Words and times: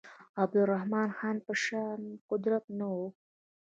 عبدالرحمن 0.41 1.09
خان 1.17 1.37
په 1.45 1.53
شان 1.63 1.99
قدرت 2.29 2.65
نه 2.79 2.85
وو. 2.93 3.07